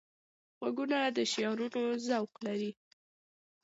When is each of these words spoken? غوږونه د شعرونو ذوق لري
غوږونه 0.59 0.97
د 1.15 1.17
شعرونو 1.31 1.81
ذوق 2.05 2.31
لري 2.45 2.71